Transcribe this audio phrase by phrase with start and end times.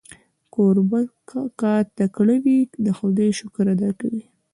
[0.53, 0.99] کوربه
[1.59, 4.23] که تکړه وي، د خدای شکر ادا کوي.